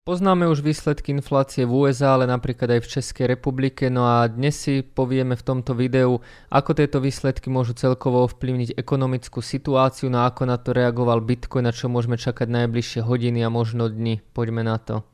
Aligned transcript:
Poznáme 0.00 0.48
už 0.48 0.64
výsledky 0.64 1.12
inflácie 1.12 1.68
v 1.68 1.76
USA, 1.76 2.16
ale 2.16 2.24
napríklad 2.24 2.72
aj 2.72 2.88
v 2.88 2.90
Českej 2.96 3.36
republike, 3.36 3.92
no 3.92 4.08
a 4.08 4.24
dnes 4.32 4.56
si 4.56 4.80
povieme 4.80 5.36
v 5.36 5.44
tomto 5.44 5.76
videu, 5.76 6.24
ako 6.48 6.72
tieto 6.72 7.04
výsledky 7.04 7.52
môžu 7.52 7.76
celkovo 7.76 8.24
ovplyvniť 8.24 8.80
ekonomickú 8.80 9.44
situáciu, 9.44 10.08
no 10.08 10.24
ako 10.24 10.48
na 10.48 10.56
to 10.56 10.72
reagoval 10.72 11.20
Bitcoin, 11.20 11.68
na 11.68 11.76
čo 11.76 11.92
môžeme 11.92 12.16
čakať 12.16 12.48
najbližšie 12.48 13.04
hodiny 13.04 13.44
a 13.44 13.52
možno 13.52 13.92
dni. 13.92 14.24
Poďme 14.32 14.64
na 14.64 14.80
to. 14.80 15.04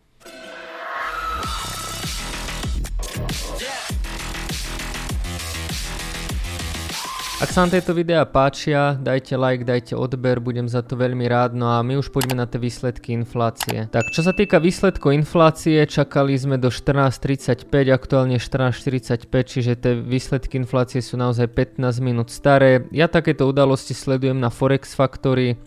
Ak 7.36 7.52
sa 7.52 7.68
vám 7.68 7.68
tieto 7.68 7.92
videá 7.92 8.24
páčia, 8.24 8.96
dajte 8.96 9.36
like, 9.36 9.60
dajte 9.60 9.92
odber, 9.92 10.40
budem 10.40 10.72
za 10.72 10.80
to 10.80 10.96
veľmi 10.96 11.28
rád. 11.28 11.52
No 11.52 11.68
a 11.68 11.84
my 11.84 12.00
už 12.00 12.08
poďme 12.08 12.40
na 12.40 12.48
tie 12.48 12.56
výsledky 12.56 13.12
inflácie. 13.12 13.92
Tak, 13.92 14.08
čo 14.08 14.24
sa 14.24 14.32
týka 14.32 14.56
výsledkov 14.56 15.12
inflácie, 15.12 15.84
čakali 15.84 16.32
sme 16.32 16.56
do 16.56 16.72
14.35, 16.72 17.68
aktuálne 17.92 18.40
14.45, 18.40 19.28
čiže 19.52 19.72
tie 19.76 20.00
výsledky 20.00 20.56
inflácie 20.56 21.04
sú 21.04 21.20
naozaj 21.20 21.52
15 21.52 21.76
minút 22.00 22.32
staré. 22.32 22.88
Ja 22.88 23.04
takéto 23.04 23.44
udalosti 23.44 23.92
sledujem 23.92 24.40
na 24.40 24.48
Forex 24.48 24.96
Factory, 24.96 25.60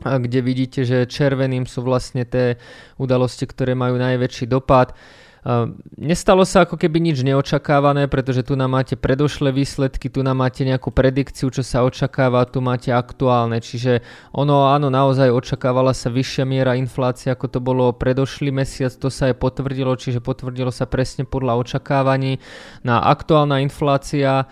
kde 0.00 0.40
vidíte, 0.40 0.88
že 0.88 1.04
červeným 1.04 1.68
sú 1.68 1.84
vlastne 1.84 2.24
tie 2.24 2.56
udalosti, 2.96 3.44
ktoré 3.44 3.76
majú 3.76 4.00
najväčší 4.00 4.48
dopad. 4.48 4.96
Ehm, 5.42 5.82
nestalo 5.98 6.46
sa 6.46 6.62
ako 6.62 6.78
keby 6.78 7.02
nič 7.02 7.26
neočakávané, 7.26 8.06
pretože 8.06 8.46
tu 8.46 8.54
nám 8.54 8.78
máte 8.78 8.94
predošlé 8.94 9.50
výsledky, 9.50 10.06
tu 10.06 10.22
nám 10.22 10.38
máte 10.38 10.62
nejakú 10.62 10.94
predikciu, 10.94 11.50
čo 11.50 11.66
sa 11.66 11.82
očakáva, 11.82 12.46
tu 12.46 12.62
máte 12.62 12.94
aktuálne. 12.94 13.58
Čiže 13.58 14.06
ono 14.30 14.70
áno, 14.70 14.86
naozaj 14.86 15.34
očakávala 15.34 15.98
sa 15.98 16.14
vyššia 16.14 16.46
miera 16.46 16.78
inflácie, 16.78 17.34
ako 17.34 17.46
to 17.50 17.58
bolo 17.58 17.90
predošlý 17.90 18.54
mesiac, 18.54 18.94
to 18.94 19.10
sa 19.10 19.34
aj 19.34 19.42
potvrdilo, 19.42 19.98
čiže 19.98 20.22
potvrdilo 20.22 20.70
sa 20.70 20.86
presne 20.86 21.26
podľa 21.26 21.58
očakávaní. 21.58 22.38
Na 22.86 23.02
aktuálna 23.02 23.58
inflácia 23.66 24.46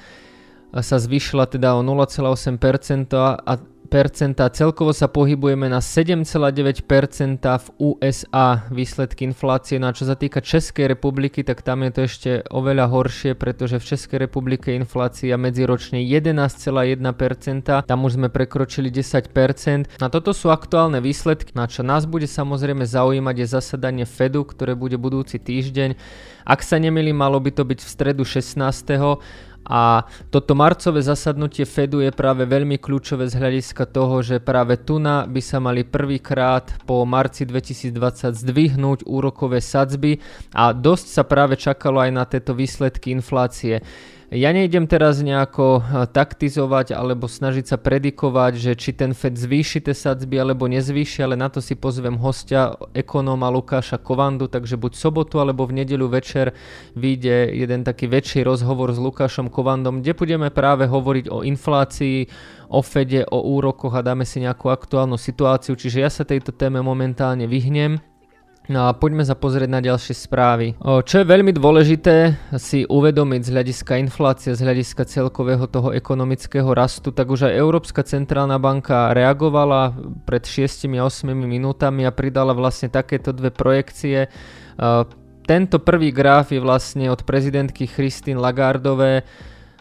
sa 0.74 0.96
zvýšila 0.98 1.46
teda 1.46 1.78
o 1.78 1.86
0,8% 1.86 3.14
a 3.46 3.52
Celkovo 3.90 4.94
sa 4.94 5.10
pohybujeme 5.10 5.66
na 5.66 5.82
7,9% 5.82 7.42
v 7.42 7.66
USA 7.82 8.62
výsledky 8.70 9.26
inflácie. 9.26 9.82
No 9.82 9.90
a 9.90 9.96
čo 9.98 10.06
sa 10.06 10.14
týka 10.14 10.38
Českej 10.38 10.86
republiky, 10.86 11.42
tak 11.42 11.66
tam 11.66 11.82
je 11.82 11.90
to 11.90 12.00
ešte 12.06 12.30
oveľa 12.54 12.86
horšie, 12.86 13.34
pretože 13.34 13.82
v 13.82 13.88
Českej 13.90 14.30
republike 14.30 14.70
inflácia 14.78 15.34
medziročne 15.34 16.06
11,1%. 16.06 17.02
Tam 17.82 18.00
už 18.06 18.14
sme 18.14 18.30
prekročili 18.30 18.94
10%. 18.94 19.98
Na 19.98 20.06
toto 20.06 20.30
sú 20.30 20.54
aktuálne 20.54 21.02
výsledky. 21.02 21.50
Na 21.58 21.66
čo 21.66 21.82
nás 21.82 22.06
bude 22.06 22.30
samozrejme 22.30 22.86
zaujímať 22.86 23.42
je 23.42 23.46
zasadanie 23.50 24.06
Fedu, 24.06 24.46
ktoré 24.46 24.78
bude 24.78 25.02
budúci 25.02 25.42
týždeň. 25.42 25.98
Ak 26.46 26.62
sa 26.62 26.78
nemili, 26.78 27.10
malo 27.10 27.42
by 27.42 27.50
to 27.50 27.66
byť 27.66 27.78
v 27.82 27.90
stredu 27.90 28.22
16. 28.22 28.54
A 29.68 30.08
toto 30.32 30.56
marcové 30.56 31.04
zasadnutie 31.04 31.68
Fedu 31.68 32.00
je 32.00 32.08
práve 32.10 32.48
veľmi 32.48 32.80
kľúčové 32.80 33.28
z 33.28 33.36
hľadiska 33.36 33.84
toho, 33.92 34.24
že 34.24 34.40
práve 34.40 34.80
tu 34.80 34.96
na 34.96 35.28
by 35.28 35.40
sa 35.44 35.60
mali 35.60 35.84
prvýkrát 35.84 36.80
po 36.88 37.04
marci 37.04 37.44
2020 37.44 38.34
zdvihnúť 38.40 39.04
úrokové 39.04 39.60
sadzby 39.60 40.18
a 40.56 40.72
dosť 40.72 41.06
sa 41.12 41.22
práve 41.28 41.60
čakalo 41.60 42.00
aj 42.00 42.10
na 42.10 42.24
tieto 42.24 42.56
výsledky 42.56 43.12
inflácie. 43.12 43.84
Ja 44.30 44.54
nejdem 44.54 44.86
teraz 44.86 45.18
nejako 45.26 45.82
eh, 45.82 46.06
taktizovať 46.06 46.94
alebo 46.94 47.26
snažiť 47.26 47.66
sa 47.66 47.74
predikovať, 47.74 48.52
že 48.62 48.72
či 48.78 48.94
ten 48.94 49.10
Fed 49.10 49.34
zvýši 49.34 49.82
tie 49.82 49.90
sadzby 49.90 50.38
alebo 50.38 50.70
nezvýši, 50.70 51.26
ale 51.26 51.34
na 51.34 51.50
to 51.50 51.58
si 51.58 51.74
pozvem 51.74 52.14
hostia 52.14 52.78
ekonóma 52.94 53.50
Lukáša 53.50 53.98
Kovandu, 53.98 54.46
takže 54.46 54.78
buď 54.78 54.94
sobotu 54.94 55.42
alebo 55.42 55.66
v 55.66 55.82
nedeľu 55.82 56.14
večer 56.14 56.54
vyjde 56.94 57.58
jeden 57.58 57.82
taký 57.82 58.06
väčší 58.06 58.46
rozhovor 58.46 58.94
s 58.94 59.02
Lukášom 59.02 59.50
Kovandom, 59.50 59.98
kde 59.98 60.14
budeme 60.14 60.54
práve 60.54 60.86
hovoriť 60.86 61.26
o 61.26 61.42
inflácii, 61.42 62.30
o 62.70 62.86
Fede, 62.86 63.26
o 63.26 63.42
úrokoch 63.58 63.98
a 63.98 64.06
dáme 64.06 64.22
si 64.22 64.38
nejakú 64.46 64.70
aktuálnu 64.70 65.18
situáciu, 65.18 65.74
čiže 65.74 66.06
ja 66.06 66.10
sa 66.10 66.22
tejto 66.22 66.54
téme 66.54 66.78
momentálne 66.78 67.50
vyhnem. 67.50 67.98
No 68.70 68.86
a 68.86 68.94
poďme 68.94 69.26
sa 69.26 69.34
pozrieť 69.34 69.66
na 69.66 69.82
ďalšie 69.82 70.14
správy. 70.14 70.78
Čo 70.78 71.14
je 71.18 71.26
veľmi 71.26 71.50
dôležité 71.50 72.38
si 72.54 72.86
uvedomiť 72.86 73.40
z 73.42 73.50
hľadiska 73.50 73.98
inflácie, 73.98 74.54
z 74.54 74.62
hľadiska 74.62 75.10
celkového 75.10 75.66
toho 75.66 75.90
ekonomického 75.90 76.70
rastu, 76.70 77.10
tak 77.10 77.34
už 77.34 77.50
aj 77.50 77.58
Európska 77.58 78.06
centrálna 78.06 78.62
banka 78.62 79.10
reagovala 79.10 79.90
pred 80.22 80.46
6-8 80.46 80.86
minútami 81.34 82.06
a 82.06 82.14
pridala 82.14 82.54
vlastne 82.54 82.86
takéto 82.86 83.34
dve 83.34 83.50
projekcie. 83.50 84.30
Tento 85.50 85.76
prvý 85.82 86.14
graf 86.14 86.54
je 86.54 86.62
vlastne 86.62 87.10
od 87.10 87.26
prezidentky 87.26 87.90
Christine 87.90 88.38
Lagardové, 88.38 89.26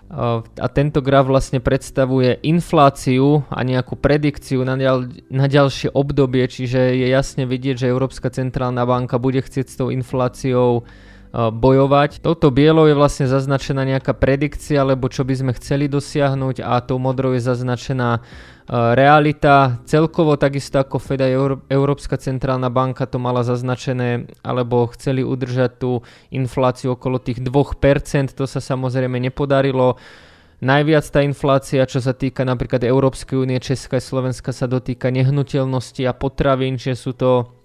a 0.10 0.68
tento 0.74 1.06
graf 1.06 1.30
vlastne 1.30 1.62
predstavuje 1.62 2.42
infláciu 2.42 3.46
a 3.54 3.62
nejakú 3.62 3.94
predikciu 3.94 4.66
na, 4.66 4.74
ďal, 4.74 5.06
na 5.30 5.46
ďalšie 5.46 5.94
obdobie, 5.94 6.50
čiže 6.50 6.98
je 6.98 7.08
jasne 7.14 7.46
vidieť, 7.46 7.86
že 7.86 7.94
Európska 7.94 8.34
centrálna 8.34 8.90
banka 8.90 9.22
bude 9.22 9.46
chcieť 9.46 9.70
s 9.70 9.78
tou 9.78 9.94
infláciou 9.94 10.82
bojovať. 11.34 12.26
Toto 12.26 12.50
bielou 12.50 12.90
je 12.90 12.98
vlastne 12.98 13.30
zaznačená 13.30 13.86
nejaká 13.86 14.18
predikcia, 14.18 14.82
alebo 14.82 15.14
čo 15.14 15.22
by 15.22 15.34
sme 15.38 15.52
chceli 15.54 15.86
dosiahnuť 15.86 16.66
a 16.66 16.82
tou 16.82 16.98
modrou 16.98 17.38
je 17.38 17.46
zaznačená 17.46 18.26
realita. 18.70 19.82
Celkovo 19.86 20.38
takisto 20.42 20.82
ako 20.82 20.98
Fed 20.98 21.22
aj 21.22 21.34
Európska 21.70 22.18
centrálna 22.18 22.74
banka 22.74 23.06
to 23.06 23.22
mala 23.22 23.46
zaznačené, 23.46 24.26
alebo 24.42 24.90
chceli 24.94 25.22
udržať 25.22 25.72
tú 25.78 26.02
infláciu 26.34 26.98
okolo 26.98 27.22
tých 27.22 27.46
2%, 27.46 28.34
to 28.34 28.46
sa 28.50 28.58
samozrejme 28.58 29.22
nepodarilo. 29.22 30.02
Najviac 30.60 31.06
tá 31.08 31.24
inflácia, 31.24 31.86
čo 31.86 32.02
sa 32.02 32.12
týka 32.12 32.44
napríklad 32.44 32.84
Európskej 32.84 33.38
únie, 33.38 33.62
Česka 33.64 33.98
a 33.98 34.04
Slovenska 34.04 34.52
sa 34.52 34.68
dotýka 34.68 35.14
nehnuteľnosti 35.14 36.04
a 36.04 36.12
potravín, 36.12 36.76
čiže 36.76 36.98
sú 36.98 37.14
to 37.16 37.59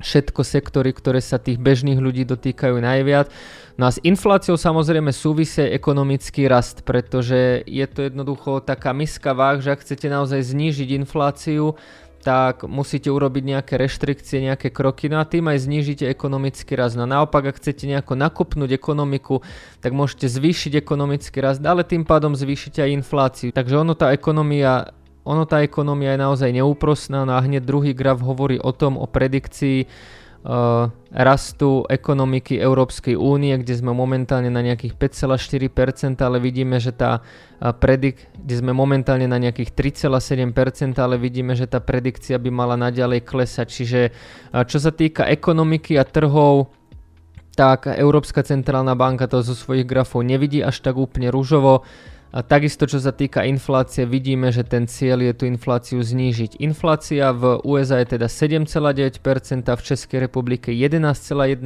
všetko 0.00 0.40
sektory, 0.44 0.92
ktoré 0.92 1.24
sa 1.24 1.40
tých 1.40 1.56
bežných 1.56 1.96
ľudí 1.96 2.28
dotýkajú 2.28 2.76
najviac. 2.76 3.32
No 3.76 3.88
a 3.88 3.90
s 3.92 4.00
infláciou 4.00 4.56
samozrejme 4.56 5.12
súvisí 5.12 5.60
ekonomický 5.60 6.48
rast, 6.48 6.84
pretože 6.84 7.64
je 7.64 7.86
to 7.88 8.08
jednoducho 8.08 8.64
taká 8.64 8.96
miska 8.96 9.36
váh, 9.36 9.60
že 9.60 9.72
ak 9.72 9.84
chcete 9.84 10.08
naozaj 10.08 10.40
znížiť 10.40 10.96
infláciu, 11.00 11.76
tak 12.26 12.66
musíte 12.66 13.06
urobiť 13.06 13.54
nejaké 13.54 13.78
reštrikcie, 13.78 14.42
nejaké 14.50 14.74
kroky, 14.74 15.06
no 15.06 15.22
a 15.22 15.28
tým 15.30 15.46
aj 15.46 15.62
znížite 15.62 16.10
ekonomický 16.10 16.74
rast. 16.74 16.98
No 16.98 17.06
naopak, 17.06 17.54
ak 17.54 17.62
chcete 17.62 17.86
nejako 17.86 18.18
nakopnúť 18.18 18.74
ekonomiku, 18.74 19.46
tak 19.78 19.94
môžete 19.94 20.26
zvýšiť 20.26 20.74
ekonomický 20.74 21.38
rast, 21.38 21.62
ale 21.62 21.86
tým 21.86 22.02
pádom 22.02 22.34
zvýšite 22.34 22.82
aj 22.82 22.90
infláciu. 22.98 23.54
Takže 23.54 23.78
ono 23.78 23.94
tá 23.94 24.10
ekonomia 24.10 24.90
ono 25.26 25.42
tá 25.44 25.60
ekonomia 25.66 26.14
je 26.14 26.22
naozaj 26.22 26.50
neúprostná, 26.54 27.26
no 27.26 27.34
a 27.34 27.42
hneď 27.42 27.66
druhý 27.66 27.90
graf 27.92 28.22
hovorí 28.22 28.62
o 28.62 28.70
tom, 28.70 28.94
o 28.94 29.10
predikcii 29.10 29.90
uh, 30.46 30.86
rastu 31.10 31.82
ekonomiky 31.90 32.54
Európskej 32.62 33.18
únie, 33.18 33.58
kde 33.58 33.74
sme 33.74 33.90
momentálne 33.90 34.48
na 34.48 34.62
nejakých 34.62 34.94
5,4%, 34.94 36.22
ale 36.22 36.38
vidíme, 36.38 36.78
že 36.78 36.94
tá 36.94 37.20
uh, 37.20 37.74
predik, 37.74 38.30
kde 38.38 38.54
sme 38.54 38.70
momentálne 38.70 39.26
na 39.26 39.42
nejakých 39.42 39.74
3,7%, 40.06 40.94
ale 41.02 41.18
vidíme, 41.18 41.58
že 41.58 41.66
tá 41.66 41.82
predikcia 41.82 42.38
by 42.38 42.50
mala 42.54 42.78
naďalej 42.78 43.26
klesať. 43.26 43.66
Čiže 43.66 44.00
uh, 44.54 44.62
čo 44.62 44.78
sa 44.78 44.94
týka 44.94 45.26
ekonomiky 45.26 45.98
a 45.98 46.06
trhov, 46.06 46.70
tak 47.56 47.88
Európska 47.88 48.44
centrálna 48.44 48.92
banka 48.92 49.24
to 49.26 49.40
zo 49.40 49.56
svojich 49.56 49.88
grafov 49.88 50.20
nevidí 50.22 50.60
až 50.60 50.84
tak 50.84 51.00
úplne 51.00 51.32
rúžovo. 51.32 51.88
A 52.36 52.44
takisto 52.44 52.84
čo 52.84 53.00
sa 53.00 53.16
týka 53.16 53.48
inflácie, 53.48 54.04
vidíme, 54.04 54.52
že 54.52 54.60
ten 54.60 54.84
cieľ 54.84 55.24
je 55.24 55.32
tú 55.32 55.44
infláciu 55.48 56.04
znížiť. 56.04 56.60
Inflácia 56.60 57.32
v 57.32 57.64
USA 57.64 58.04
je 58.04 58.18
teda 58.18 58.28
7,9%, 58.28 59.16
v 59.64 59.82
Českej 59.82 60.18
republike 60.20 60.68
11,1%. 60.68 61.64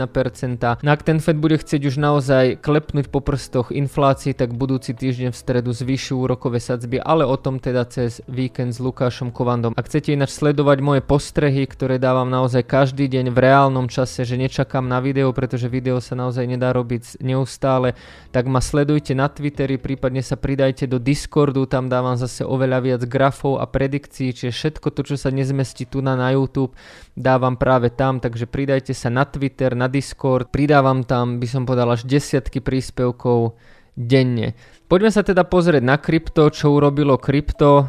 No 0.86 0.88
ak 0.94 1.02
ten 1.02 1.18
Fed 1.18 1.42
bude 1.42 1.58
chcieť 1.58 1.82
už 1.90 1.96
naozaj 1.98 2.62
klepnúť 2.62 3.10
po 3.10 3.18
prstoch 3.18 3.74
inflácii, 3.74 4.30
tak 4.30 4.54
budúci 4.54 4.94
týždeň 4.94 5.34
v 5.34 5.40
stredu 5.40 5.74
zvýši 5.74 6.14
úrokové 6.14 6.62
sadzby, 6.62 7.02
ale 7.02 7.26
o 7.26 7.34
tom 7.34 7.58
teda 7.58 7.82
cez 7.90 8.22
víkend 8.30 8.70
s 8.70 8.78
Lukášom 8.78 9.34
Kovandom. 9.34 9.74
Ak 9.74 9.90
chcete 9.90 10.14
ináč 10.14 10.38
sledovať 10.38 10.78
moje 10.86 11.02
postrehy, 11.02 11.66
ktoré 11.66 11.98
dávam 11.98 12.30
naozaj 12.30 12.62
každý 12.62 13.10
deň 13.10 13.34
v 13.34 13.38
reálnom 13.42 13.90
čase, 13.90 14.22
že 14.22 14.38
nečakám 14.38 14.86
na 14.86 15.02
video, 15.02 15.34
pretože 15.34 15.66
video 15.66 15.98
sa 15.98 16.14
naozaj 16.14 16.46
nedá 16.46 16.70
robiť 16.70 17.18
neustále, 17.24 17.98
tak 18.30 18.46
ma 18.46 18.62
sledujte 18.62 19.18
na 19.18 19.26
Twitteri, 19.26 19.74
prípadne 19.74 20.22
sa 20.22 20.38
pridajte 20.38 20.49
pridajte 20.50 20.90
do 20.90 20.98
Discordu, 20.98 21.62
tam 21.70 21.86
dávam 21.86 22.18
zase 22.18 22.42
oveľa 22.42 22.82
viac 22.82 23.02
grafov 23.06 23.62
a 23.62 23.70
predikcií, 23.70 24.34
čiže 24.34 24.50
všetko 24.50 24.90
to, 24.90 25.06
čo 25.06 25.14
sa 25.14 25.30
nezmestí 25.30 25.86
tu 25.86 26.02
na, 26.02 26.18
na 26.18 26.34
YouTube, 26.34 26.74
dávam 27.14 27.54
práve 27.54 27.94
tam, 27.94 28.18
takže 28.18 28.50
pridajte 28.50 28.90
sa 28.90 29.14
na 29.14 29.22
Twitter, 29.22 29.78
na 29.78 29.86
Discord, 29.86 30.50
pridávam 30.50 31.06
tam, 31.06 31.38
by 31.38 31.46
som 31.46 31.62
povedal, 31.62 31.94
až 31.94 32.02
desiatky 32.02 32.58
príspevkov 32.58 33.54
denne. 33.94 34.58
Poďme 34.90 35.14
sa 35.14 35.22
teda 35.22 35.46
pozrieť 35.46 35.86
na 35.86 35.94
krypto, 36.02 36.50
čo 36.50 36.74
urobilo 36.74 37.14
krypto. 37.14 37.86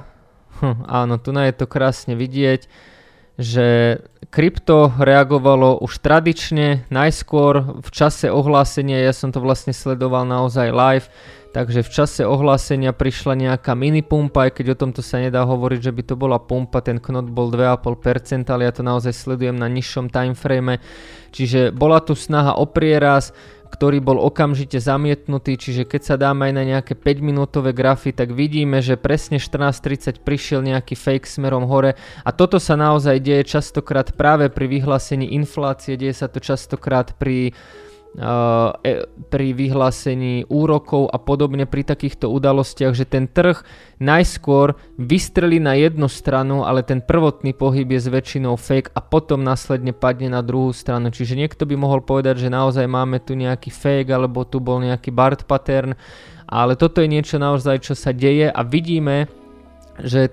Hm, 0.61 0.85
áno, 0.85 1.17
tu 1.17 1.33
na 1.33 1.49
je 1.49 1.57
to 1.57 1.65
krásne 1.65 2.13
vidieť 2.13 2.69
že 3.39 3.99
krypto 4.31 4.91
reagovalo 4.95 5.79
už 5.83 5.99
tradične, 5.99 6.87
najskôr 6.87 7.83
v 7.83 7.89
čase 7.91 8.31
ohlásenia, 8.31 9.03
ja 9.03 9.11
som 9.11 9.31
to 9.35 9.43
vlastne 9.43 9.75
sledoval 9.75 10.23
naozaj 10.23 10.71
live, 10.71 11.07
takže 11.51 11.83
v 11.83 11.89
čase 11.91 12.21
ohlásenia 12.23 12.95
prišla 12.95 13.35
nejaká 13.35 13.75
mini 13.75 13.99
pumpa, 13.99 14.47
aj 14.47 14.51
keď 14.55 14.65
o 14.71 14.79
tomto 14.87 15.01
sa 15.03 15.19
nedá 15.19 15.43
hovoriť, 15.43 15.79
že 15.83 15.91
by 15.91 16.03
to 16.07 16.15
bola 16.15 16.39
pumpa, 16.39 16.79
ten 16.79 17.03
knot 17.03 17.27
bol 17.27 17.51
2,5%, 17.51 18.47
ale 18.47 18.67
ja 18.67 18.71
to 18.71 18.83
naozaj 18.87 19.11
sledujem 19.11 19.59
na 19.59 19.67
nižšom 19.67 20.07
timeframe, 20.07 20.79
čiže 21.35 21.75
bola 21.75 21.99
tu 21.99 22.15
snaha 22.15 22.55
o 22.55 22.63
prieraz, 22.63 23.35
ktorý 23.71 24.03
bol 24.03 24.19
okamžite 24.19 24.83
zamietnutý, 24.83 25.55
čiže 25.55 25.87
keď 25.87 26.01
sa 26.03 26.15
dáme 26.19 26.51
aj 26.51 26.53
na 26.53 26.63
nejaké 26.67 26.93
5 26.93 27.23
minútové 27.23 27.71
grafy, 27.71 28.11
tak 28.11 28.35
vidíme, 28.35 28.83
že 28.83 28.99
presne 28.99 29.39
14.30 29.39 30.19
prišiel 30.21 30.59
nejaký 30.59 30.99
fake 30.99 31.25
smerom 31.25 31.63
hore. 31.63 31.95
A 32.27 32.29
toto 32.35 32.59
sa 32.59 32.75
naozaj 32.75 33.23
deje 33.23 33.47
častokrát 33.47 34.11
práve 34.11 34.51
pri 34.51 34.67
vyhlásení 34.67 35.31
inflácie, 35.31 35.95
deje 35.95 36.19
sa 36.19 36.27
to 36.27 36.43
častokrát 36.43 37.15
pri 37.15 37.55
pri 39.31 39.47
vyhlásení 39.55 40.43
úrokov 40.51 41.07
a 41.07 41.15
podobne 41.15 41.63
pri 41.63 41.87
takýchto 41.87 42.27
udalostiach, 42.27 42.91
že 42.91 43.07
ten 43.07 43.31
trh 43.31 43.63
najskôr 44.03 44.75
vystrelí 44.99 45.63
na 45.63 45.79
jednu 45.79 46.11
stranu, 46.11 46.67
ale 46.67 46.83
ten 46.83 46.99
prvotný 46.99 47.55
pohyb 47.55 47.87
je 47.87 48.03
s 48.03 48.11
väčšinou 48.11 48.59
fake 48.59 48.91
a 48.91 48.99
potom 48.99 49.47
následne 49.47 49.95
padne 49.95 50.27
na 50.27 50.43
druhú 50.43 50.75
stranu. 50.75 51.07
Čiže 51.07 51.39
niekto 51.39 51.63
by 51.63 51.79
mohol 51.79 52.03
povedať, 52.03 52.43
že 52.43 52.51
naozaj 52.51 52.83
máme 52.83 53.23
tu 53.23 53.31
nejaký 53.31 53.71
fake 53.71 54.11
alebo 54.11 54.43
tu 54.43 54.59
bol 54.59 54.83
nejaký 54.83 55.07
Bart 55.15 55.47
pattern, 55.47 55.95
ale 56.51 56.75
toto 56.75 56.99
je 56.99 57.07
niečo 57.07 57.39
naozaj, 57.39 57.79
čo 57.79 57.95
sa 57.95 58.11
deje 58.11 58.51
a 58.51 58.61
vidíme, 58.67 59.31
že 59.99 60.31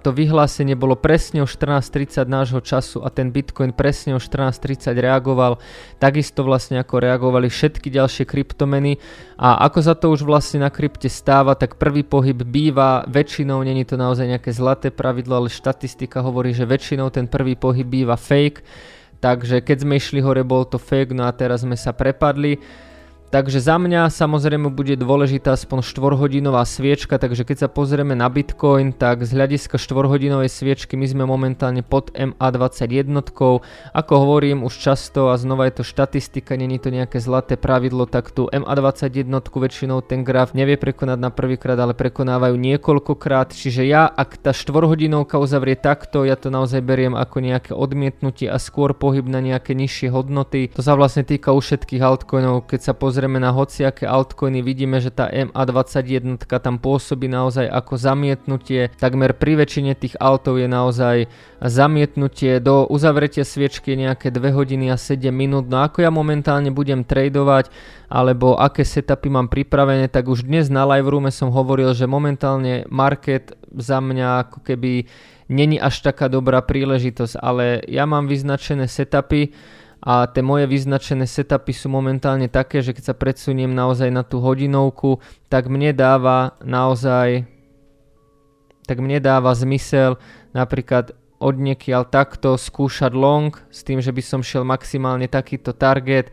to 0.00 0.10
vyhlásenie 0.10 0.72
bolo 0.72 0.96
presne 0.96 1.44
o 1.44 1.48
14.30 1.48 2.24
nášho 2.24 2.60
času 2.64 3.04
a 3.04 3.12
ten 3.12 3.28
Bitcoin 3.28 3.76
presne 3.76 4.16
o 4.16 4.20
14.30 4.20 4.96
reagoval, 4.96 5.60
takisto 6.00 6.40
vlastne 6.40 6.80
ako 6.80 7.04
reagovali 7.04 7.52
všetky 7.52 7.92
ďalšie 7.92 8.24
kryptomeny. 8.24 8.96
A 9.36 9.60
ako 9.68 9.78
sa 9.84 9.92
to 9.92 10.08
už 10.08 10.24
vlastne 10.24 10.64
na 10.64 10.72
krypte 10.72 11.12
stáva, 11.12 11.52
tak 11.52 11.76
prvý 11.76 12.02
pohyb 12.02 12.40
býva. 12.40 13.04
Väčšinou, 13.04 13.60
není 13.60 13.84
to 13.84 14.00
naozaj 14.00 14.24
nejaké 14.24 14.50
zlaté 14.56 14.88
pravidlo, 14.88 15.44
ale 15.44 15.52
štatistika 15.52 16.24
hovorí, 16.24 16.56
že 16.56 16.64
väčšinou 16.64 17.12
ten 17.12 17.28
prvý 17.28 17.52
pohyb 17.52 17.84
býva 17.84 18.16
fake, 18.16 18.64
takže 19.20 19.60
keď 19.60 19.76
sme 19.84 20.00
išli 20.00 20.24
hore, 20.24 20.40
bol 20.40 20.64
to 20.64 20.80
fake, 20.80 21.12
no 21.12 21.28
a 21.28 21.32
teraz 21.36 21.68
sme 21.68 21.76
sa 21.76 21.92
prepadli. 21.92 22.58
Takže 23.26 23.58
za 23.58 23.74
mňa 23.74 24.06
samozrejme 24.06 24.70
bude 24.70 24.94
dôležitá 24.94 25.58
aspoň 25.58 25.82
4-hodinová 25.82 26.62
sviečka, 26.62 27.18
takže 27.18 27.42
keď 27.42 27.66
sa 27.66 27.68
pozrieme 27.68 28.14
na 28.14 28.30
Bitcoin, 28.30 28.94
tak 28.94 29.26
z 29.26 29.34
hľadiska 29.34 29.82
4-hodinovej 29.82 30.46
sviečky 30.46 30.94
my 30.94 31.06
sme 31.10 31.24
momentálne 31.26 31.82
pod 31.82 32.14
MA21. 32.14 33.10
Ako 33.92 34.12
hovorím 34.14 34.62
už 34.62 34.78
často 34.78 35.34
a 35.34 35.36
znova 35.36 35.66
je 35.66 35.82
to 35.82 35.84
štatistika, 35.84 36.54
není 36.54 36.78
to 36.78 36.94
nejaké 36.94 37.18
zlaté 37.18 37.58
pravidlo, 37.58 38.06
tak 38.06 38.30
tu 38.30 38.46
MA21 38.46 39.28
väčšinou 39.42 40.06
ten 40.06 40.22
graf 40.22 40.54
nevie 40.54 40.78
prekonať 40.78 41.18
na 41.18 41.34
prvýkrát, 41.34 41.76
ale 41.82 41.98
prekonávajú 41.98 42.54
niekoľkokrát, 42.54 43.50
čiže 43.50 43.84
ja 43.84 44.06
ak 44.06 44.38
tá 44.38 44.54
4-hodinovka 44.54 45.34
uzavrie 45.36 45.74
takto, 45.74 46.22
ja 46.22 46.38
to 46.38 46.48
naozaj 46.54 46.78
beriem 46.78 47.18
ako 47.18 47.42
nejaké 47.42 47.74
odmietnutie 47.74 48.46
a 48.46 48.62
skôr 48.62 48.94
pohyb 48.94 49.26
na 49.26 49.42
nejaké 49.42 49.74
nižšie 49.74 50.14
hodnoty. 50.14 50.70
To 50.78 50.80
sa 50.80 50.94
vlastne 50.94 51.26
týka 51.26 51.50
u 51.50 51.58
všetkých 51.58 52.06
altcoinov, 52.06 52.70
keď 52.70 52.80
sa 52.80 52.94
pozrieme 52.94 53.14
pozrieme 53.16 53.40
na 53.40 53.48
hociaké 53.48 54.04
altcoiny, 54.04 54.60
vidíme, 54.60 55.00
že 55.00 55.08
tá 55.08 55.32
MA21 55.32 56.36
tam 56.60 56.76
pôsobí 56.76 57.32
naozaj 57.32 57.64
ako 57.64 57.96
zamietnutie. 57.96 58.92
Takmer 58.92 59.32
pri 59.32 59.64
väčšine 59.64 59.96
tých 59.96 60.20
altov 60.20 60.60
je 60.60 60.68
naozaj 60.68 61.32
zamietnutie 61.64 62.60
do 62.60 62.84
uzavretia 62.84 63.48
sviečky 63.48 63.96
nejaké 63.96 64.28
2 64.28 64.52
hodiny 64.52 64.92
a 64.92 65.00
7 65.00 65.32
minút. 65.32 65.64
No 65.64 65.80
ako 65.80 66.04
ja 66.04 66.12
momentálne 66.12 66.68
budem 66.68 67.08
tradovať, 67.08 67.72
alebo 68.12 68.52
aké 68.60 68.84
setupy 68.84 69.32
mám 69.32 69.48
pripravené, 69.48 70.12
tak 70.12 70.28
už 70.28 70.44
dnes 70.44 70.68
na 70.68 70.84
live 70.84 71.08
roome 71.08 71.32
som 71.32 71.48
hovoril, 71.48 71.96
že 71.96 72.04
momentálne 72.04 72.84
market 72.92 73.56
za 73.72 73.96
mňa 73.96 74.44
ako 74.44 74.60
keby 74.60 75.08
není 75.48 75.80
až 75.80 76.04
taká 76.04 76.28
dobrá 76.28 76.60
príležitosť, 76.60 77.40
ale 77.40 77.80
ja 77.88 78.04
mám 78.04 78.28
vyznačené 78.28 78.92
setupy, 78.92 79.56
a 80.00 80.28
tie 80.28 80.44
moje 80.44 80.68
vyznačené 80.68 81.24
setupy 81.24 81.72
sú 81.72 81.88
momentálne 81.88 82.46
také, 82.46 82.84
že 82.84 82.92
keď 82.92 83.04
sa 83.10 83.14
predsuniem 83.16 83.72
naozaj 83.72 84.12
na 84.12 84.22
tú 84.22 84.38
hodinovku, 84.44 85.18
tak 85.48 85.66
mne 85.66 85.96
dáva 85.96 86.54
naozaj 86.62 87.48
tak 88.86 89.02
mne 89.02 89.18
dáva 89.18 89.50
zmysel 89.50 90.14
napríklad 90.54 91.10
odniekiaľ 91.42 92.06
takto 92.08 92.54
skúšať 92.54 93.12
long 93.12 93.52
s 93.68 93.82
tým, 93.82 93.98
že 93.98 94.14
by 94.14 94.22
som 94.22 94.40
šiel 94.46 94.62
maximálne 94.62 95.26
takýto 95.26 95.74
target, 95.74 96.30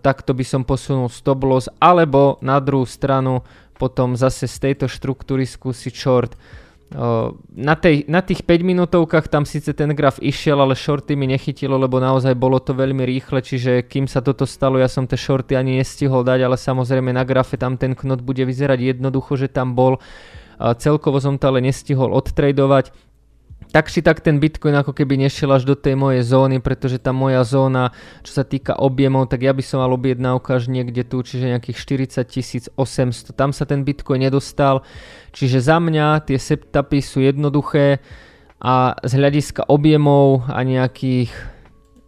takto 0.00 0.32
by 0.32 0.44
som 0.46 0.62
posunul 0.62 1.10
stop 1.10 1.42
loss, 1.42 1.66
alebo 1.82 2.38
na 2.38 2.62
druhú 2.62 2.86
stranu 2.86 3.42
potom 3.76 4.14
zase 4.14 4.46
z 4.46 4.70
tejto 4.70 4.86
štruktúry 4.86 5.42
skúsiť 5.42 5.92
short 5.92 6.38
na, 7.56 7.74
tej, 7.74 8.04
na 8.04 8.20
tých 8.20 8.44
5 8.44 8.68
minútovkách 8.68 9.32
tam 9.32 9.48
síce 9.48 9.72
ten 9.72 9.96
graf 9.96 10.20
išiel, 10.20 10.60
ale 10.60 10.76
shorty 10.76 11.16
mi 11.16 11.24
nechytilo, 11.24 11.80
lebo 11.80 11.96
naozaj 11.96 12.36
bolo 12.36 12.60
to 12.60 12.76
veľmi 12.76 13.00
rýchle, 13.08 13.40
čiže 13.40 13.88
kým 13.88 14.04
sa 14.04 14.20
toto 14.20 14.44
stalo, 14.44 14.76
ja 14.76 14.92
som 14.92 15.08
tie 15.08 15.16
shorty 15.16 15.56
ani 15.56 15.80
nestihol 15.80 16.20
dať, 16.20 16.44
ale 16.44 16.56
samozrejme 16.60 17.16
na 17.16 17.24
grafe 17.24 17.56
tam 17.56 17.80
ten 17.80 17.96
knot 17.96 18.20
bude 18.20 18.44
vyzerať 18.44 18.96
jednoducho, 18.96 19.40
že 19.40 19.48
tam 19.48 19.72
bol. 19.72 19.96
Celkovo 20.60 21.18
som 21.18 21.40
to 21.40 21.48
ale 21.48 21.64
nestihol 21.64 22.12
odtradovať, 22.12 22.92
tak 23.70 23.92
či 23.92 24.02
tak 24.02 24.18
ten 24.24 24.42
Bitcoin 24.42 24.74
ako 24.74 24.90
keby 24.90 25.14
nešiel 25.14 25.54
až 25.54 25.68
do 25.68 25.78
tej 25.78 25.94
mojej 25.94 26.26
zóny, 26.26 26.58
pretože 26.58 26.98
tá 26.98 27.14
moja 27.14 27.46
zóna, 27.46 27.94
čo 28.26 28.34
sa 28.34 28.42
týka 28.42 28.74
objemov, 28.74 29.30
tak 29.30 29.46
ja 29.46 29.54
by 29.54 29.62
som 29.62 29.78
mal 29.78 29.92
objednávku 29.94 30.50
až 30.50 30.66
niekde 30.66 31.06
tu, 31.06 31.22
čiže 31.22 31.52
nejakých 31.52 31.78
40 31.78 32.74
800. 32.74 33.38
Tam 33.38 33.54
sa 33.54 33.62
ten 33.68 33.86
Bitcoin 33.86 34.26
nedostal, 34.26 34.82
čiže 35.30 35.62
za 35.62 35.78
mňa 35.78 36.26
tie 36.26 36.40
setupy 36.40 36.98
sú 36.98 37.22
jednoduché 37.22 38.02
a 38.62 38.94
z 39.02 39.12
hľadiska 39.18 39.66
objemov 39.70 40.46
a 40.46 40.62
nejakých, 40.62 41.34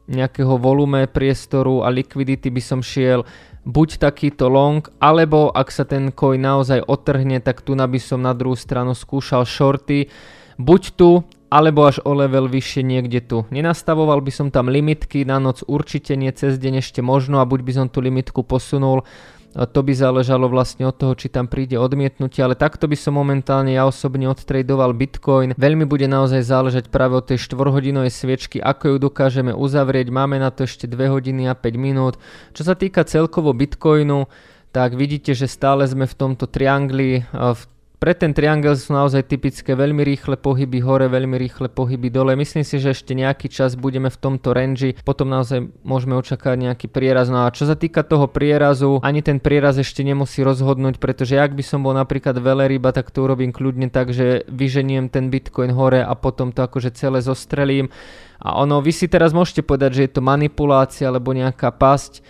nejakého 0.06 0.54
volume 0.58 1.10
priestoru 1.10 1.82
a 1.82 1.90
likvidity 1.90 2.50
by 2.50 2.62
som 2.62 2.80
šiel 2.82 3.26
buď 3.64 3.98
takýto 3.98 4.52
long, 4.52 4.84
alebo 5.00 5.48
ak 5.50 5.72
sa 5.72 5.88
ten 5.88 6.12
coin 6.12 6.44
naozaj 6.44 6.84
otrhne, 6.84 7.40
tak 7.40 7.64
tu 7.64 7.72
by 7.74 8.00
som 8.00 8.20
na 8.20 8.36
druhú 8.36 8.54
stranu 8.54 8.92
skúšal 8.92 9.48
shorty, 9.48 10.12
buď 10.60 10.82
tu, 10.94 11.24
alebo 11.54 11.86
až 11.86 12.02
o 12.02 12.10
level 12.18 12.50
vyššie 12.50 12.82
niekde 12.82 13.22
tu. 13.22 13.46
Nenastavoval 13.54 14.18
by 14.18 14.32
som 14.34 14.50
tam 14.50 14.66
limitky, 14.66 15.22
na 15.22 15.38
noc 15.38 15.62
určite 15.62 16.18
nie, 16.18 16.34
cez 16.34 16.58
deň 16.58 16.82
ešte 16.82 16.98
možno 16.98 17.38
a 17.38 17.46
buď 17.46 17.60
by 17.62 17.72
som 17.78 17.86
tú 17.86 18.02
limitku 18.02 18.42
posunul, 18.42 19.06
to 19.54 19.86
by 19.86 19.94
záležalo 19.94 20.50
vlastne 20.50 20.82
od 20.90 20.98
toho, 20.98 21.14
či 21.14 21.30
tam 21.30 21.46
príde 21.46 21.78
odmietnutie, 21.78 22.42
ale 22.42 22.58
takto 22.58 22.90
by 22.90 22.98
som 22.98 23.14
momentálne 23.14 23.70
ja 23.70 23.86
osobne 23.86 24.26
odtradoval 24.26 24.98
Bitcoin. 24.98 25.54
Veľmi 25.54 25.86
bude 25.86 26.10
naozaj 26.10 26.42
záležať 26.42 26.84
práve 26.90 27.14
od 27.14 27.30
tej 27.30 27.38
4-hodinovej 27.38 28.10
sviečky, 28.10 28.58
ako 28.58 28.90
ju 28.90 28.96
dokážeme 28.98 29.54
uzavrieť. 29.54 30.10
Máme 30.10 30.42
na 30.42 30.50
to 30.50 30.66
ešte 30.66 30.90
2 30.90 31.06
hodiny 31.06 31.46
a 31.46 31.54
5 31.54 31.70
minút. 31.78 32.18
Čo 32.50 32.66
sa 32.66 32.74
týka 32.74 33.06
celkovo 33.06 33.54
Bitcoinu, 33.54 34.26
tak 34.74 34.98
vidíte, 34.98 35.38
že 35.38 35.46
stále 35.46 35.86
sme 35.86 36.10
v 36.10 36.18
tomto 36.18 36.50
triangli, 36.50 37.22
v 37.30 37.62
pre 38.04 38.12
ten 38.12 38.36
triangel 38.36 38.76
sú 38.76 38.92
naozaj 38.92 39.32
typické 39.32 39.72
veľmi 39.72 40.04
rýchle 40.04 40.36
pohyby 40.36 40.84
hore, 40.84 41.08
veľmi 41.08 41.40
rýchle 41.40 41.72
pohyby 41.72 42.12
dole. 42.12 42.36
Myslím 42.36 42.60
si, 42.60 42.76
že 42.76 42.92
ešte 42.92 43.16
nejaký 43.16 43.48
čas 43.48 43.80
budeme 43.80 44.12
v 44.12 44.20
tomto 44.20 44.52
range, 44.52 44.92
potom 45.08 45.32
naozaj 45.32 45.72
môžeme 45.80 46.12
očakávať 46.12 46.68
nejaký 46.68 46.92
prieraz. 46.92 47.32
No 47.32 47.48
a 47.48 47.54
čo 47.56 47.64
sa 47.64 47.72
týka 47.72 48.04
toho 48.04 48.28
prierazu, 48.28 49.00
ani 49.00 49.24
ten 49.24 49.40
prieraz 49.40 49.80
ešte 49.80 50.04
nemusí 50.04 50.44
rozhodnúť, 50.44 51.00
pretože 51.00 51.40
ak 51.40 51.56
by 51.56 51.64
som 51.64 51.80
bol 51.80 51.96
napríklad 51.96 52.36
veleryba, 52.36 52.92
tak 52.92 53.08
to 53.08 53.24
urobím 53.24 53.56
kľudne 53.56 53.88
tak, 53.88 54.12
že 54.12 54.44
vyženiem 54.52 55.08
ten 55.08 55.32
bitcoin 55.32 55.72
hore 55.72 56.04
a 56.04 56.12
potom 56.12 56.52
to 56.52 56.60
akože 56.60 56.92
celé 56.92 57.24
zostrelím. 57.24 57.88
A 58.36 58.60
ono, 58.60 58.84
vy 58.84 58.92
si 58.92 59.08
teraz 59.08 59.32
môžete 59.32 59.64
povedať, 59.64 59.96
že 59.96 60.02
je 60.04 60.12
to 60.12 60.20
manipulácia 60.20 61.08
alebo 61.08 61.32
nejaká 61.32 61.72
pasť, 61.72 62.20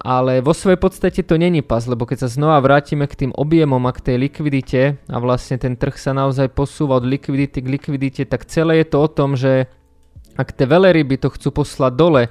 ale 0.00 0.40
vo 0.40 0.56
svojej 0.56 0.80
podstate 0.80 1.20
to 1.20 1.36
není 1.36 1.60
pas, 1.60 1.84
lebo 1.84 2.08
keď 2.08 2.24
sa 2.24 2.32
znova 2.32 2.56
vrátime 2.64 3.04
k 3.04 3.26
tým 3.26 3.32
objemom 3.36 3.84
a 3.84 3.92
k 3.92 4.00
tej 4.00 4.16
likvidite 4.16 4.96
a 4.96 5.16
vlastne 5.20 5.60
ten 5.60 5.76
trh 5.76 5.92
sa 6.00 6.16
naozaj 6.16 6.56
posúva 6.56 6.96
od 6.96 7.04
likvidity 7.04 7.60
k 7.60 7.68
likvidite, 7.68 8.22
tak 8.24 8.48
celé 8.48 8.80
je 8.80 8.96
to 8.96 8.98
o 9.04 9.08
tom, 9.12 9.36
že 9.36 9.68
ak 10.40 10.56
tie 10.56 10.64
veleryby 10.64 11.20
to 11.20 11.28
chcú 11.28 11.52
poslať 11.52 11.92
dole 11.92 12.22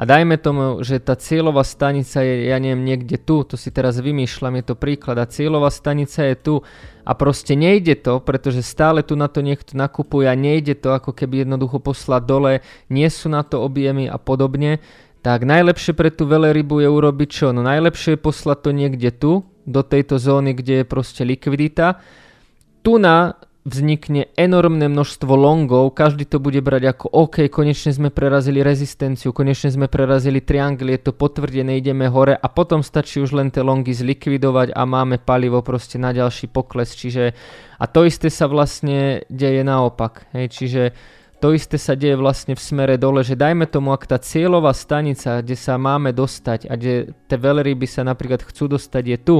a 0.00 0.02
dajme 0.08 0.40
tomu, 0.40 0.80
že 0.80 0.96
tá 0.96 1.12
cieľová 1.12 1.60
stanica 1.60 2.24
je, 2.24 2.48
ja 2.48 2.56
neviem, 2.56 2.88
niekde 2.88 3.20
tu, 3.20 3.44
to 3.44 3.60
si 3.60 3.68
teraz 3.68 4.00
vymýšľam, 4.00 4.56
je 4.56 4.64
to 4.72 4.80
príklad 4.80 5.20
a 5.20 5.28
cieľová 5.28 5.68
stanica 5.68 6.24
je 6.24 6.36
tu 6.40 6.54
a 7.04 7.12
proste 7.12 7.52
nejde 7.52 8.00
to, 8.00 8.16
pretože 8.24 8.64
stále 8.64 9.04
tu 9.04 9.12
na 9.12 9.28
to 9.28 9.44
niekto 9.44 9.76
nakupuje 9.76 10.24
a 10.24 10.32
nejde 10.32 10.80
to 10.80 10.96
ako 10.96 11.12
keby 11.12 11.44
jednoducho 11.44 11.84
poslať 11.84 12.22
dole, 12.24 12.52
nie 12.88 13.12
sú 13.12 13.28
na 13.28 13.44
to 13.44 13.60
objemy 13.60 14.08
a 14.08 14.16
podobne, 14.16 14.80
tak 15.20 15.44
najlepšie 15.44 15.92
pre 15.92 16.08
tú 16.08 16.24
velerybu 16.24 16.80
je 16.80 16.88
urobiť 16.88 17.28
čo? 17.28 17.46
No 17.52 17.60
najlepšie 17.60 18.16
je 18.16 18.20
poslať 18.20 18.58
to 18.64 18.70
niekde 18.72 19.10
tu, 19.16 19.32
do 19.68 19.82
tejto 19.84 20.16
zóny, 20.16 20.56
kde 20.56 20.82
je 20.82 20.84
proste 20.88 21.22
likvidita. 21.22 22.00
Tu 22.80 22.96
na 22.96 23.36
vznikne 23.60 24.32
enormné 24.40 24.88
množstvo 24.88 25.36
longov, 25.36 25.92
každý 25.92 26.24
to 26.24 26.40
bude 26.40 26.56
brať 26.64 26.96
ako 26.96 27.06
OK, 27.12 27.52
konečne 27.52 27.92
sme 27.92 28.08
prerazili 28.08 28.64
rezistenciu, 28.64 29.36
konečne 29.36 29.68
sme 29.68 29.84
prerazili 29.84 30.40
triangl, 30.40 30.88
je 30.88 31.00
to 31.04 31.12
potvrdené, 31.12 31.76
ideme 31.76 32.08
hore 32.08 32.32
a 32.32 32.46
potom 32.48 32.80
stačí 32.80 33.20
už 33.20 33.36
len 33.36 33.52
tie 33.52 33.60
longy 33.60 33.92
zlikvidovať 33.92 34.72
a 34.72 34.82
máme 34.88 35.20
palivo 35.20 35.60
proste 35.60 36.00
na 36.00 36.16
ďalší 36.16 36.48
pokles, 36.48 36.96
čiže 36.96 37.36
a 37.76 37.84
to 37.84 38.08
isté 38.08 38.32
sa 38.32 38.48
vlastne 38.48 39.28
deje 39.28 39.60
naopak, 39.60 40.32
hej, 40.32 40.48
čiže 40.48 40.82
to 41.40 41.56
isté 41.56 41.80
sa 41.80 41.96
deje 41.96 42.20
vlastne 42.20 42.52
v 42.52 42.60
smere 42.60 43.00
dole, 43.00 43.24
že 43.24 43.32
dajme 43.32 43.64
tomu, 43.64 43.96
ak 43.96 44.04
tá 44.04 44.20
cieľová 44.20 44.76
stanica, 44.76 45.40
kde 45.40 45.56
sa 45.56 45.80
máme 45.80 46.12
dostať 46.12 46.68
a 46.68 46.76
kde 46.76 47.16
tie 47.26 47.38
veľryby 47.40 47.88
sa 47.88 48.04
napríklad 48.04 48.44
chcú 48.44 48.68
dostať 48.76 49.04
je 49.08 49.18
tu, 49.18 49.36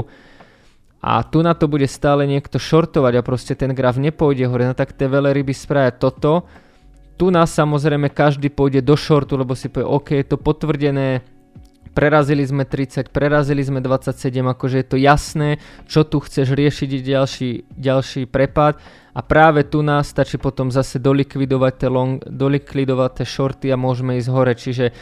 a 1.00 1.24
tu 1.24 1.40
na 1.40 1.56
to 1.56 1.64
bude 1.64 1.88
stále 1.88 2.28
niekto 2.28 2.60
shortovať 2.60 3.12
a 3.16 3.24
proste 3.24 3.56
ten 3.56 3.72
graf 3.72 3.96
nepôjde 3.96 4.44
hore, 4.44 4.68
no 4.68 4.76
tak 4.76 4.92
tie 4.92 5.08
veľryby 5.08 5.56
spravia 5.56 5.96
toto. 5.96 6.44
Tu 7.16 7.32
nás 7.32 7.48
samozrejme 7.52 8.12
každý 8.12 8.52
pôjde 8.52 8.84
do 8.84 8.96
shortu, 8.96 9.40
lebo 9.40 9.56
si 9.56 9.72
povie, 9.72 9.88
OK, 9.88 10.12
je 10.12 10.26
to 10.28 10.36
potvrdené, 10.36 11.24
prerazili 11.92 12.46
sme 12.46 12.64
30, 12.64 13.10
prerazili 13.10 13.62
sme 13.62 13.82
27, 13.82 14.14
akože 14.40 14.76
je 14.80 14.86
to 14.86 14.96
jasné, 14.96 15.58
čo 15.90 16.06
tu 16.06 16.22
chceš 16.22 16.54
riešiť, 16.54 16.90
ďalší, 17.02 17.50
ďalší 17.74 18.22
prepad. 18.30 18.78
A 19.10 19.20
práve 19.26 19.66
tu 19.66 19.82
nás 19.82 20.06
stačí 20.06 20.38
potom 20.38 20.70
zase 20.70 21.02
dolikvidovať 21.02 21.72
tie, 21.82 21.88
long, 21.90 22.22
dolikvidovať 22.22 23.10
tie 23.20 23.26
shorty 23.26 23.66
a 23.74 23.76
môžeme 23.76 24.14
ísť 24.22 24.30
hore, 24.30 24.54
čiže 24.54 24.94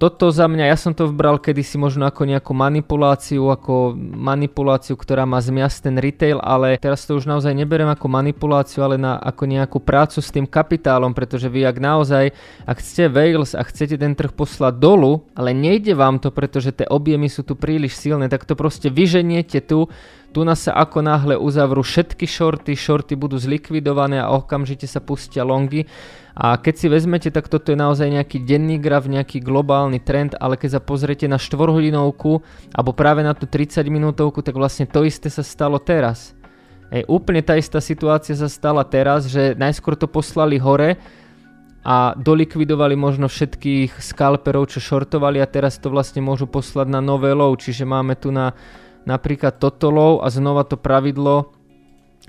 toto 0.00 0.32
za 0.32 0.48
mňa, 0.48 0.72
ja 0.72 0.80
som 0.80 0.96
to 0.96 1.12
vbral 1.12 1.36
kedysi 1.36 1.76
možno 1.76 2.08
ako 2.08 2.24
nejakú 2.24 2.56
manipuláciu, 2.56 3.52
ako 3.52 3.92
manipuláciu, 4.00 4.96
ktorá 4.96 5.28
má 5.28 5.36
zmiasť 5.44 5.76
ten 5.84 5.96
retail, 6.00 6.40
ale 6.40 6.80
teraz 6.80 7.04
to 7.04 7.20
už 7.20 7.28
naozaj 7.28 7.52
neberem 7.52 7.84
ako 7.92 8.08
manipuláciu, 8.08 8.80
ale 8.80 8.96
na, 8.96 9.20
ako 9.20 9.44
nejakú 9.44 9.76
prácu 9.84 10.24
s 10.24 10.32
tým 10.32 10.48
kapitálom, 10.48 11.12
pretože 11.12 11.52
vy 11.52 11.68
ak 11.68 11.76
naozaj, 11.76 12.32
ak 12.64 12.78
ste 12.80 13.12
Wales 13.12 13.52
a 13.52 13.60
chcete 13.60 14.00
ten 14.00 14.16
trh 14.16 14.32
poslať 14.32 14.80
dolu, 14.80 15.28
ale 15.36 15.52
nejde 15.52 15.92
vám 15.92 16.16
to, 16.16 16.32
pretože 16.32 16.72
tie 16.72 16.88
objemy 16.88 17.28
sú 17.28 17.44
tu 17.44 17.52
príliš 17.52 18.00
silné, 18.00 18.32
tak 18.32 18.48
to 18.48 18.56
proste 18.56 18.88
vyženiete 18.88 19.60
tu, 19.60 19.92
tu 20.30 20.46
nás 20.46 20.62
sa 20.62 20.78
ako 20.78 21.02
náhle 21.02 21.34
uzavrú 21.34 21.82
všetky 21.82 22.26
shorty, 22.26 22.78
shorty 22.78 23.18
budú 23.18 23.34
zlikvidované 23.36 24.22
a 24.22 24.30
okamžite 24.30 24.86
sa 24.86 25.02
pustia 25.02 25.42
longy. 25.42 25.90
A 26.38 26.54
keď 26.56 26.74
si 26.78 26.86
vezmete, 26.86 27.28
tak 27.34 27.50
toto 27.50 27.74
je 27.74 27.78
naozaj 27.78 28.06
nejaký 28.06 28.46
denný 28.46 28.78
graf, 28.78 29.10
nejaký 29.10 29.42
globálny 29.42 29.98
trend, 29.98 30.38
ale 30.38 30.54
keď 30.54 30.78
sa 30.78 30.80
pozriete 30.80 31.26
na 31.26 31.36
4 31.36 31.52
hodinovku 31.68 32.40
alebo 32.70 32.94
práve 32.94 33.26
na 33.26 33.34
tú 33.34 33.50
30 33.50 33.82
minútovku, 33.90 34.40
tak 34.40 34.54
vlastne 34.54 34.86
to 34.86 35.02
isté 35.02 35.26
sa 35.26 35.42
stalo 35.42 35.82
teraz. 35.82 36.32
Ej, 36.90 37.06
úplne 37.06 37.42
tá 37.42 37.54
istá 37.54 37.78
situácia 37.78 38.34
sa 38.34 38.50
stala 38.50 38.82
teraz, 38.82 39.30
že 39.30 39.54
najskôr 39.54 39.94
to 39.94 40.10
poslali 40.10 40.58
hore 40.58 40.98
a 41.80 42.12
dolikvidovali 42.18 42.98
možno 42.98 43.30
všetkých 43.30 44.02
skalperov, 44.02 44.68
čo 44.68 44.82
shortovali 44.82 45.40
a 45.40 45.48
teraz 45.48 45.78
to 45.80 45.88
vlastne 45.88 46.20
môžu 46.20 46.44
poslať 46.50 46.90
na 46.92 47.00
nové 47.00 47.32
low, 47.32 47.54
čiže 47.56 47.88
máme 47.88 48.18
tu 48.18 48.28
na 48.34 48.52
napríklad 49.08 49.60
toto 49.60 49.88
low 49.88 50.12
a 50.20 50.28
znova 50.28 50.64
to 50.64 50.76
pravidlo, 50.76 51.52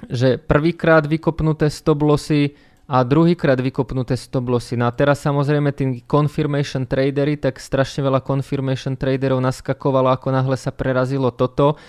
že 0.08 0.40
prvýkrát 0.40 1.04
vykopnuté 1.06 1.68
stop 1.68 2.02
lossy 2.02 2.56
a 2.92 3.08
druhýkrát 3.08 3.56
vykopnuté 3.56 4.20
stop 4.20 4.52
lossy. 4.52 4.76
No 4.76 4.88
a 4.88 4.92
teraz 4.92 5.24
samozrejme 5.24 5.72
tí 5.72 6.04
confirmation 6.04 6.84
tradery, 6.84 7.40
tak 7.40 7.56
strašne 7.64 8.04
veľa 8.04 8.20
confirmation 8.20 9.00
traderov 9.00 9.40
naskakovalo, 9.40 10.12
ako 10.12 10.28
náhle 10.36 10.60
sa 10.60 10.76
prerazilo 10.76 11.32
toto, 11.32 11.80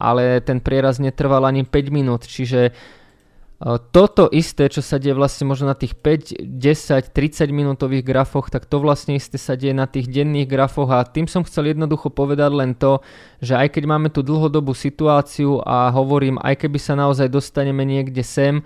ale 0.00 0.40
ten 0.40 0.64
prieraz 0.64 0.96
netrval 0.96 1.44
ani 1.44 1.68
5 1.68 1.92
minút, 1.92 2.24
čiže 2.24 2.72
toto 3.64 4.28
isté, 4.28 4.68
čo 4.68 4.84
sa 4.84 5.00
deje 5.00 5.16
vlastne 5.16 5.48
možno 5.48 5.72
na 5.72 5.76
tých 5.76 5.96
5, 5.96 6.44
10, 6.44 7.08
30 7.08 7.48
minútových 7.48 8.04
grafoch, 8.04 8.52
tak 8.52 8.68
to 8.68 8.84
vlastne 8.84 9.16
isté 9.16 9.40
sa 9.40 9.56
deje 9.56 9.72
na 9.72 9.88
tých 9.88 10.12
denných 10.12 10.44
grafoch. 10.44 10.92
A 10.92 11.08
tým 11.08 11.24
som 11.24 11.40
chcel 11.40 11.72
jednoducho 11.72 12.12
povedať 12.12 12.52
len 12.52 12.76
to, 12.76 13.00
že 13.40 13.56
aj 13.56 13.80
keď 13.80 13.84
máme 13.88 14.12
tú 14.12 14.20
dlhodobú 14.20 14.76
situáciu 14.76 15.64
a 15.64 15.88
hovorím, 15.88 16.36
aj 16.44 16.68
keby 16.68 16.76
sa 16.76 17.00
naozaj 17.00 17.32
dostaneme 17.32 17.80
niekde 17.88 18.20
sem, 18.20 18.60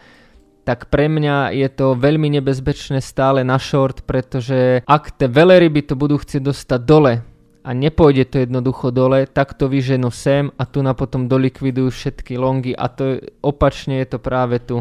tak 0.67 0.91
pre 0.91 1.07
mňa 1.07 1.55
je 1.55 1.69
to 1.71 1.95
veľmi 1.95 2.27
nebezpečné 2.43 2.99
stále 2.99 3.47
na 3.47 3.63
short, 3.63 4.03
pretože 4.03 4.83
ak 4.85 5.15
tie 5.15 5.31
veľryby 5.31 5.87
to 5.87 5.95
budú 5.95 6.19
chcieť 6.19 6.43
dostať 6.43 6.81
dole, 6.83 7.23
a 7.61 7.71
nepôjde 7.76 8.25
to 8.25 8.37
jednoducho 8.40 8.88
dole, 8.88 9.29
tak 9.29 9.52
to 9.52 9.69
vyženú 9.69 10.09
sem 10.09 10.49
a 10.57 10.64
tu 10.64 10.81
na 10.81 10.97
potom 10.97 11.29
dolikvidujú 11.29 11.93
všetky 11.93 12.40
longy 12.40 12.73
a 12.73 12.88
to 12.88 13.02
je, 13.05 13.17
opačne 13.45 14.00
je 14.00 14.07
to 14.09 14.19
práve 14.19 14.57
tu. 14.64 14.81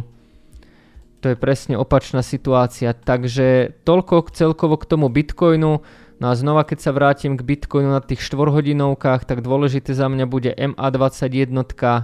To 1.19 1.25
je 1.27 1.35
presne 1.35 1.75
opačná 1.75 2.23
situácia. 2.23 2.95
Takže 2.95 3.75
toľko 3.83 4.31
celkovo 4.31 4.79
k 4.79 4.87
tomu 4.87 5.11
Bitcoinu. 5.11 5.83
No 6.19 6.25
a 6.27 6.33
znova 6.35 6.63
keď 6.63 6.79
sa 6.79 6.91
vrátim 6.95 7.35
k 7.35 7.43
Bitcoinu 7.43 7.91
na 7.91 7.99
tých 7.99 8.23
4 8.23 8.51
hodinovkách, 8.51 9.27
tak 9.27 9.43
dôležité 9.43 9.91
za 9.91 10.07
mňa 10.07 10.25
bude 10.27 10.51
MA21, 10.51 11.51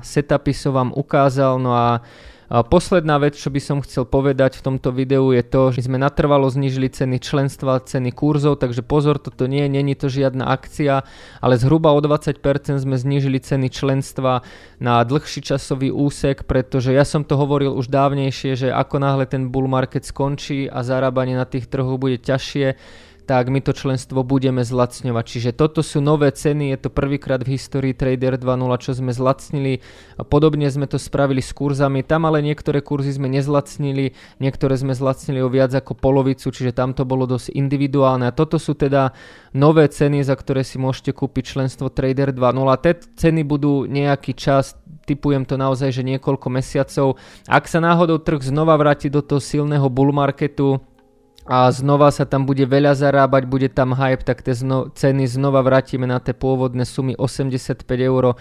setupy 0.04 0.52
som 0.56 0.72
vám 0.76 0.92
ukázal, 0.96 1.60
no 1.60 1.76
a 1.76 2.04
posledná 2.50 3.18
vec, 3.18 3.34
čo 3.34 3.50
by 3.50 3.58
som 3.58 3.78
chcel 3.82 4.06
povedať 4.06 4.62
v 4.62 4.66
tomto 4.70 4.94
videu 4.94 5.34
je 5.34 5.42
to, 5.42 5.74
že 5.74 5.90
sme 5.90 5.98
natrvalo 5.98 6.46
znižili 6.46 6.94
ceny 6.94 7.18
členstva, 7.18 7.82
ceny 7.82 8.14
kurzov, 8.14 8.62
takže 8.62 8.86
pozor, 8.86 9.18
toto 9.18 9.50
nie, 9.50 9.66
není 9.66 9.98
to 9.98 10.06
žiadna 10.06 10.46
akcia, 10.46 11.02
ale 11.42 11.58
zhruba 11.58 11.90
o 11.98 12.00
20% 12.00 12.38
sme 12.78 12.96
znížili 12.96 13.42
ceny 13.42 13.74
členstva 13.74 14.46
na 14.78 15.02
dlhší 15.02 15.42
časový 15.42 15.90
úsek, 15.90 16.46
pretože 16.46 16.94
ja 16.94 17.02
som 17.02 17.26
to 17.26 17.34
hovoril 17.34 17.74
už 17.74 17.90
dávnejšie, 17.90 18.54
že 18.54 18.70
ako 18.70 19.02
náhle 19.02 19.26
ten 19.26 19.50
bull 19.50 19.66
market 19.66 20.06
skončí 20.06 20.70
a 20.70 20.86
zarábanie 20.86 21.34
na 21.34 21.50
tých 21.50 21.66
trhoch 21.66 21.98
bude 21.98 22.22
ťažšie, 22.22 22.78
tak 23.26 23.50
my 23.50 23.58
to 23.60 23.74
členstvo 23.74 24.22
budeme 24.22 24.62
zlacňovať. 24.62 25.26
Čiže 25.26 25.52
toto 25.58 25.82
sú 25.82 25.98
nové 25.98 26.30
ceny, 26.30 26.78
je 26.78 26.80
to 26.86 26.90
prvýkrát 26.94 27.42
v 27.42 27.58
histórii 27.58 27.98
Trader 27.98 28.38
2.0, 28.38 28.70
čo 28.78 28.94
sme 28.94 29.10
zlacnili. 29.10 29.82
Podobne 30.30 30.70
sme 30.70 30.86
to 30.86 31.02
spravili 31.02 31.42
s 31.42 31.50
kurzami, 31.50 32.06
tam 32.06 32.30
ale 32.30 32.46
niektoré 32.46 32.86
kurzy 32.86 33.18
sme 33.18 33.26
nezlacnili, 33.34 34.14
niektoré 34.38 34.78
sme 34.78 34.94
zlacnili 34.94 35.42
o 35.42 35.50
viac 35.50 35.74
ako 35.74 35.98
polovicu, 35.98 36.54
čiže 36.54 36.78
tam 36.78 36.94
to 36.94 37.02
bolo 37.04 37.26
dosť 37.26 37.58
individuálne. 37.58 38.30
A 38.30 38.36
toto 38.38 38.62
sú 38.62 38.78
teda 38.78 39.18
nové 39.58 39.90
ceny, 39.90 40.22
za 40.22 40.38
ktoré 40.38 40.62
si 40.62 40.78
môžete 40.78 41.12
kúpiť 41.12 41.58
členstvo 41.58 41.90
Trader 41.90 42.30
2.0. 42.30 42.86
Te 42.86 42.94
ceny 43.18 43.42
budú 43.42 43.90
nejaký 43.90 44.38
čas, 44.38 44.78
typujem 45.10 45.46
to 45.46 45.58
naozaj, 45.58 45.90
že 45.90 46.06
niekoľko 46.06 46.48
mesiacov. 46.54 47.18
Ak 47.50 47.66
sa 47.66 47.82
náhodou 47.82 48.22
trh 48.22 48.42
znova 48.42 48.78
vráti 48.78 49.10
do 49.10 49.26
toho 49.26 49.42
silného 49.42 49.90
bull 49.90 50.14
marketu, 50.14 50.82
a 51.46 51.70
znova 51.70 52.10
sa 52.10 52.26
tam 52.26 52.50
bude 52.50 52.66
veľa 52.66 52.98
zarábať, 52.98 53.46
bude 53.46 53.70
tam 53.70 53.94
hype, 53.94 54.26
tak 54.26 54.42
tie 54.42 54.58
zno, 54.58 54.90
ceny 54.90 55.30
znova 55.30 55.62
vrátime 55.62 56.10
na 56.10 56.18
tie 56.18 56.34
pôvodné 56.34 56.90
sumy 56.90 57.14
85 57.14 57.86
eur 58.02 58.34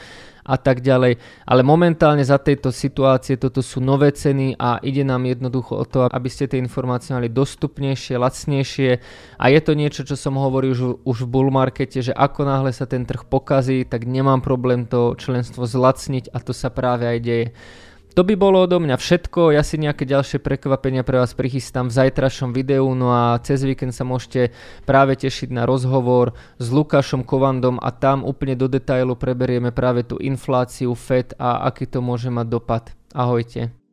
a 0.45 0.57
tak 0.57 0.81
ďalej. 0.81 1.21
Ale 1.45 1.61
momentálne 1.61 2.25
za 2.25 2.41
tejto 2.41 2.73
situácie 2.73 3.37
toto 3.37 3.61
sú 3.61 3.85
nové 3.85 4.09
ceny 4.13 4.57
a 4.57 4.81
ide 4.81 5.05
nám 5.05 5.29
jednoducho 5.29 5.77
o 5.77 5.85
to, 5.85 6.09
aby 6.09 6.29
ste 6.33 6.49
tie 6.49 6.61
informácie 6.61 7.13
mali 7.13 7.29
dostupnejšie, 7.29 8.17
lacnejšie 8.17 8.91
a 9.37 9.45
je 9.53 9.61
to 9.61 9.73
niečo, 9.77 10.09
čo 10.09 10.17
som 10.17 10.41
hovoril 10.41 10.73
už, 10.73 11.05
už 11.05 11.19
v 11.25 11.29
bull 11.29 11.49
markete, 11.53 12.01
že 12.01 12.13
ako 12.17 12.49
náhle 12.49 12.73
sa 12.73 12.89
ten 12.89 13.05
trh 13.05 13.29
pokazí, 13.29 13.85
tak 13.85 14.09
nemám 14.09 14.41
problém 14.41 14.89
to 14.89 15.13
členstvo 15.21 15.69
zlacniť 15.69 16.33
a 16.33 16.41
to 16.41 16.57
sa 16.57 16.73
práve 16.73 17.05
aj 17.05 17.19
deje. 17.21 17.47
To 18.15 18.23
by 18.23 18.39
bolo 18.39 18.63
odo 18.63 18.79
mňa 18.79 18.95
všetko, 18.95 19.51
ja 19.51 19.67
si 19.67 19.75
nejaké 19.75 20.07
ďalšie 20.07 20.39
prekvapenia 20.39 21.03
pre 21.03 21.19
vás 21.19 21.35
prichystám 21.35 21.91
v 21.91 21.99
zajtrašom 21.99 22.55
videu, 22.55 22.87
no 22.95 23.11
a 23.11 23.43
cez 23.43 23.67
víkend 23.67 23.91
sa 23.91 24.07
môžete 24.07 24.55
práve 24.87 25.19
tešiť 25.19 25.51
na 25.51 25.67
rozhovor 25.67 26.31
s 26.63 26.71
Lukášom 26.71 27.27
Kovandom 27.27 27.83
a 27.83 27.91
tam 27.91 28.23
úplne 28.23 28.55
do 28.55 28.71
detailu 28.71 29.19
preberieme 29.19 29.75
práve 29.75 30.07
tú 30.07 30.23
infláciu 30.23 30.95
FED 30.95 31.35
a 31.43 31.67
aký 31.67 31.91
to 31.91 31.99
môže 31.99 32.31
mať 32.31 32.47
dopad. 32.47 32.95
Ahojte. 33.11 33.84